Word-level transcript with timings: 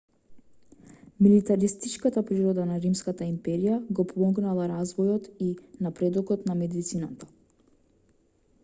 милитаристичката 1.25 2.23
природа 2.29 2.65
на 2.69 2.79
римската 2.85 3.27
империја 3.33 3.77
го 4.01 4.07
помогнала 4.13 4.67
развојот 4.73 5.29
и 5.51 5.53
напредокот 5.91 6.51
на 6.51 6.59
медицината 6.65 7.31